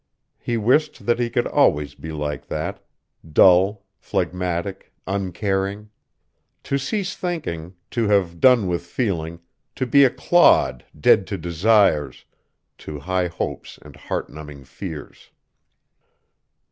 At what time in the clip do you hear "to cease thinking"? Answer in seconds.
6.63-7.75